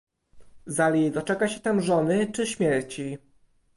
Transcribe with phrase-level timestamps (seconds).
[0.65, 3.17] "Zali doczeka się tam żony, czy śmierci?"